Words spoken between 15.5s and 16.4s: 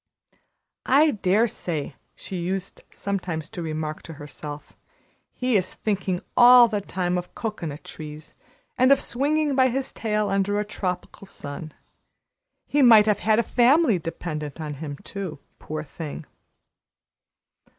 poor thing!"